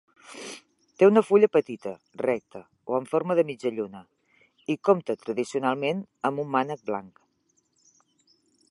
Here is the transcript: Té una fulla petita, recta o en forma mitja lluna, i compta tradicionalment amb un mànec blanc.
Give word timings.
Té 1.01 1.07
una 1.09 1.21
fulla 1.25 1.49
petita, 1.57 1.91
recta 2.23 2.61
o 2.93 2.97
en 3.01 3.05
forma 3.11 3.35
mitja 3.51 3.73
lluna, 3.77 4.03
i 4.75 4.79
compta 4.91 5.19
tradicionalment 5.27 6.05
amb 6.31 6.45
un 6.47 6.53
mànec 6.57 6.85
blanc. 6.91 7.25